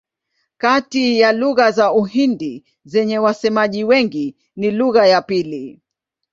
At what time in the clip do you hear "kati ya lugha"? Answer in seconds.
0.57-1.71